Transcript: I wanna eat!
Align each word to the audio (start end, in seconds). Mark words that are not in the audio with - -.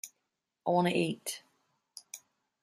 I 0.65 0.71
wanna 0.71 0.89
eat! 0.97 1.43